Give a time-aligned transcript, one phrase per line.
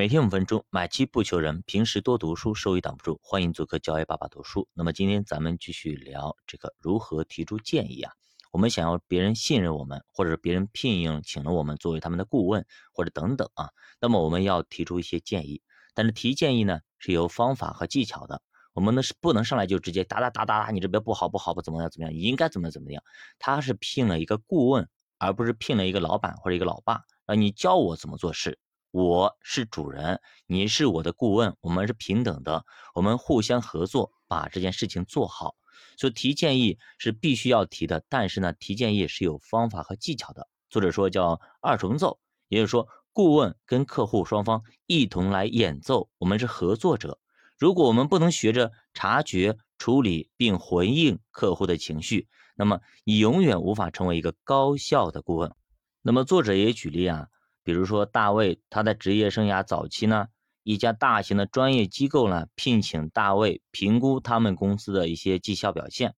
[0.00, 3.20] 每天五分钟，买基不求人，平时多读书，收益挡不住。
[3.22, 4.66] 欢迎做客教 A 爸爸读书。
[4.72, 8.10] 那么今天咱们继续聊这个如何提出建议啊？
[8.50, 13.68] 我们想要别人信任我们，或者别人聘用请了我们作为他们的顾问，或者等等啊。
[14.00, 15.60] 那么我们要提出一些建议，
[15.92, 18.40] 但是提建议呢是有方法和技巧的。
[18.72, 23.02] 我们呢是不能上来就直接哒哒哒哒哒，你这边不好不好不怎么样怎么样，应该怎么怎么样。
[23.38, 24.88] 他是聘了一个顾问，
[25.18, 28.58] 而不是聘了一个老板或者一个老爸，让你教我怎么做事。
[28.92, 35.54] 我是主人，你是我的顾问，我们是平等的，我们互相合作，把这件事情做好。
[35.96, 40.48] 所以提建议是必须要提的，但是呢，提建议是有方法和技巧的。
[40.68, 47.20] 作者说叫二重奏，也就是说，顾问跟客户双方一同来演奏，我们是合作者。
[47.58, 52.26] 如果我们不能学着察觉、处理并回应客户的情绪，
[52.56, 55.54] 那么你永远无法成为一个高效的顾问。
[56.02, 57.28] 那么作者也举例啊。
[57.70, 60.26] 比如说，大卫他在职业生涯早期呢，
[60.64, 66.16] 一家大型的专业机构呢聘请大卫评估他们公司的一些绩效表现。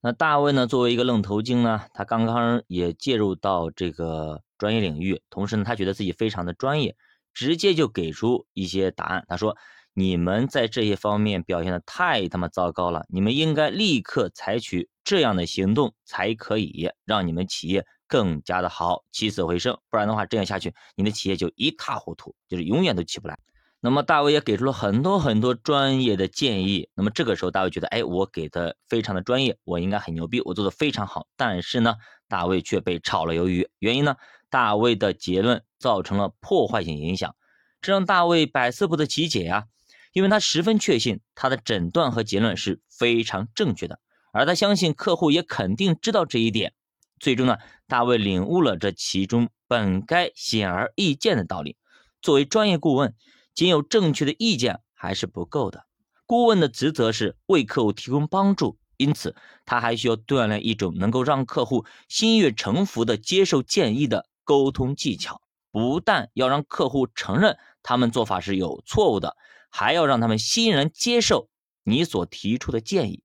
[0.00, 6.96] 那大卫呢，作为一个愣头青呢，他刚刚也介入到这个专业领域，同时呢，他觉得自己非常的专业，
[7.34, 9.26] 直接就给出一些答案。
[9.28, 9.54] 他说
[9.92, 17.84] ：“你们在这些方面表现的太他妈糟糕了，你们应该立刻采取这样的行动，才可以让你们企业。”
[18.14, 23.36] 更加的好，起死回生，不然的话，这样下去，你的企业就一塌糊涂，就是永远都起不来。
[23.80, 26.88] 那么大卫也给出了很多很多专业的建议。
[26.94, 31.26] 那么这个时候，大卫觉得，哎，我给的非常的专业，我应该很牛逼，我做的非常好。
[31.36, 31.96] 但是呢，
[32.28, 33.68] 大卫却被炒了鱿鱼。
[33.80, 34.14] 原因呢，
[34.48, 37.34] 大卫的结论造成了破坏性影响，
[37.80, 39.64] 这让大卫百思不得其解呀。
[40.12, 43.98] 因为他十分确信他的诊断和结论是非常正确的，
[44.32, 46.74] 而他相信客户也肯定知道这一点。
[47.20, 51.76] 最终呢，大卫领悟了这其中本该显而易见的道理。
[52.20, 53.14] 作为专业顾问，
[53.54, 55.86] 仅有正确的意见还是不够的。
[56.26, 65.40] 顾问的职责是为客户提供帮助，因此他还需要锻炼一种能够让客户心悦诚服的接受建议的沟通技巧。
[65.70, 69.36] 不但要让客户承认他们做法是有错误的，
[69.70, 71.48] 还要让他们欣然接受
[71.82, 73.22] 你所提出的建议。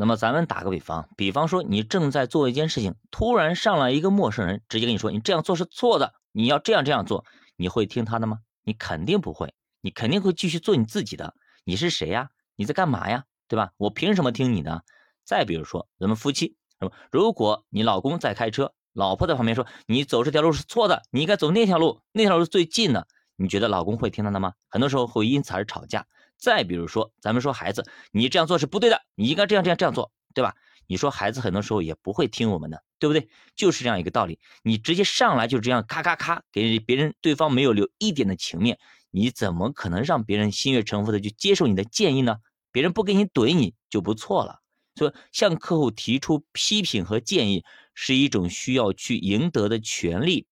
[0.00, 8.38] 那么咱们打个比方，比方说你正在做一件事情，突然上来一个陌生人，直接跟你说你这样做是错的，你要这样这样做，你会听他的吗？
[8.64, 9.52] 你肯定不会，
[9.82, 11.34] 你肯定会继续做你自己的。
[11.64, 12.30] 你是谁呀？
[12.56, 13.24] 你在干嘛呀？
[13.46, 13.72] 对吧？
[13.76, 14.84] 我凭什么听你的？
[15.22, 16.56] 再比如说咱们夫妻，
[17.10, 23.06] 如果你老公在开车，老婆在旁边说你走这条路是错的，你应该走那条路，那条路最近的，
[23.36, 24.54] 你觉得老公会听他的吗？
[24.70, 26.06] 很多时候会因此而吵架。
[26.40, 30.54] 再比如说，咱们说孩子，你这样做是不对的，你应该这样这样这样做，对吧？
[30.86, 33.28] 你说孩子很多时候也不会听我们的，对不对？
[33.54, 34.40] 就是这样一个道理。
[34.64, 38.78] 你直接上来就这样咔咔咔给别人，对方没有留一点的情面，
[39.10, 42.38] 你怎么可能让别人心悦诚服的去接受你的建议呢？
[42.72, 44.60] 别人不给你怼你就不错了。
[44.96, 47.64] 所以向客户提出批评和建议
[47.94, 50.48] 是一种需要去赢得的权利，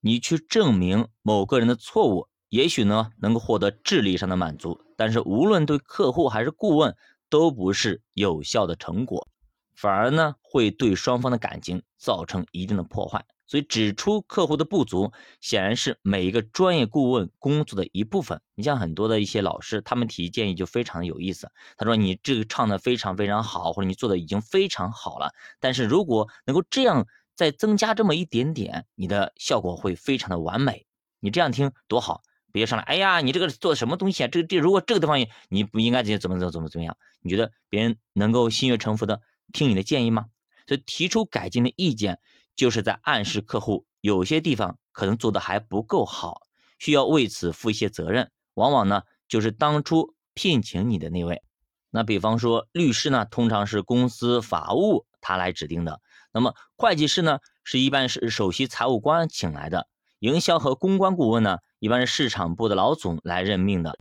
[0.00, 2.28] 你去证明某个人的错误。
[2.50, 6.96] 也许呢，能够获得智力上的满足，但是无论对客户还是顾问，
[7.28, 9.28] 都不是有效的成果，
[9.74, 13.24] 反而呢，会对双方的感情造成一定的破坏。
[13.46, 18.40] 所以，指出客户的不足，显然是每一个专业顾问工作的一部分。
[18.54, 21.50] 你像很多的一些老师，他们提建议就非常有意思。
[21.76, 30.86] 他说：“你这个唱的非常非常好，或者你做的已经非常好了，但是如果能够这样再增加这么一点点，你的效果会非常的完美。
[31.18, 32.22] 你这样听多好。”
[32.52, 34.28] 别上来，哎呀，你这个做什么东西啊？
[34.28, 35.18] 这个地如果这个地方
[35.48, 36.96] 你不应该怎么怎么怎么怎么样？
[37.20, 39.20] 你觉得别人能够心悦诚服的
[39.52, 40.26] 听你的建议吗？
[40.66, 42.20] 所以提出改进的意见，
[42.54, 46.42] 就是在暗示客户有些地方可能做的还不够好，
[46.78, 48.30] 需要为此负一些责任。
[48.54, 51.42] 往往呢，就是当初聘请你的那位。
[51.90, 56.00] 那比方说律师呢，通常是公司法务他来指定的。
[56.32, 59.88] 那么会计师呢，是一般是首席财务官请来的。
[60.20, 63.98] 营销和公关顾问呢，一般是市场部的老总来任命的，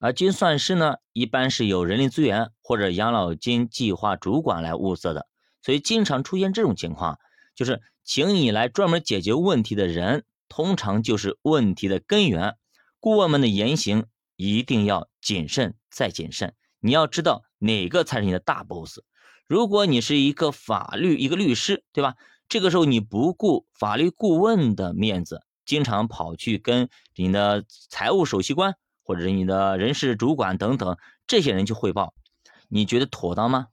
[0.00, 5.28] 而精算师呢，一般是由人力资源或者养老金计划主管来物色的。
[5.62, 7.18] 所以经常出现这种情况，
[7.54, 12.56] 就是请你来专门解决问题的人，通常就是问题的根源。
[12.98, 18.98] 顾问们的言行一定要谨慎再谨慎，你要知道哪个才是你的大 boss。
[19.46, 22.16] 如果你是一个法律一个律师，对吧？
[22.48, 25.42] 这个时候你不顾法律顾问的面子。
[25.70, 28.74] 经常跑去跟你的财务首席官
[29.04, 30.96] 或者是你的人事主管等等
[31.28, 32.12] 这些人去汇报，
[32.68, 33.68] 你觉得妥当吗？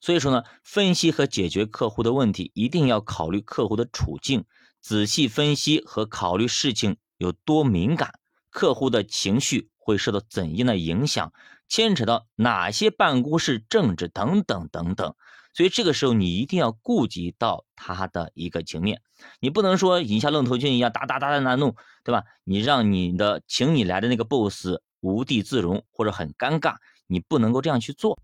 [0.00, 4.44] 所以说呢，分析和解决客户的问题，一定要考虑客户的处境，
[4.80, 9.98] 仔细分析和考虑事情有多敏感，客户的情绪会。
[9.98, 11.32] 受到怎样的影响，
[11.66, 15.16] 牵扯到哪些办公室政治等等等等。
[15.52, 19.02] 所以这个时候你一定要顾及到他的一个情面，
[19.40, 21.74] 你不能说引下愣头青一样，哒哒哒的拿弄，
[22.04, 22.24] 对吧？
[22.44, 24.68] 你让你的请你来的那个 boss
[25.00, 26.76] 无地自容或者很尴尬，
[27.06, 28.20] 你不能够这样去做。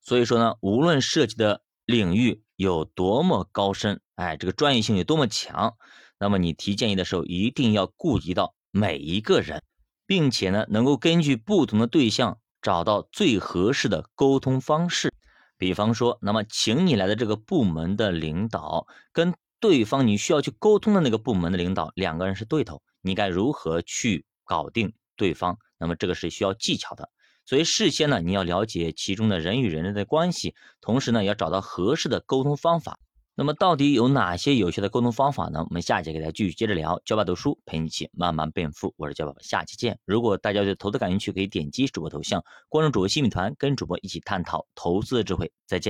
[0.00, 5.74] 所以说呢，无论涉及的领域有多么高深，哎，这个专业性有多么强，
[6.18, 9.62] 那么你提建议的时候一定要顾及到每一个人，
[10.06, 15.12] 并且呢，能够根据不同的对象找到最合适的沟通方式。
[15.60, 25.58] 比方说，那么请你来的这个部门的领导跟对方你需要去沟通的那个部门的领导两个人是对头，你该如何去搞定对方？
[25.76, 27.10] 那么这个是需要技巧的。
[27.44, 32.98] 所以事先呢，你要了解其中的人与人的关系，同时呢，要找到合适的沟通方法。
[33.40, 35.64] 那么到底有哪些有效的沟通方法呢？
[35.66, 37.00] 我们下节给大家继续接着聊。
[37.06, 39.98] 教爸读书陪你一起慢慢变富，我是教爸爸，下期见。
[40.04, 45.50] 如果大家对投资感兴趣，可以点击主播头像，关注主播新米团，跟主播一起探讨投资的智慧。
[45.66, 45.88] 再见。